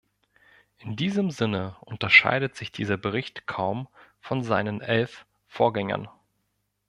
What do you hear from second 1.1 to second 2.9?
Sinne unterscheidet sich